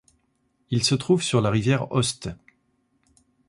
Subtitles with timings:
[0.71, 2.31] Il se trouve sur la rivière Oste.